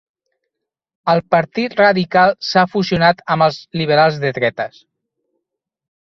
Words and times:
El 1.11 1.19
Partit 1.33 1.75
Radical 1.79 2.33
s'ha 2.51 2.63
fusionat 2.71 3.21
amb 3.35 3.45
els 3.49 3.59
liberals 3.81 4.17
de 4.25 4.33
dretes. 4.39 4.81